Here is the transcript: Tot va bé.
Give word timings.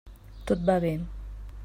Tot 0.51 0.63
va 0.71 0.79
bé. 0.87 0.95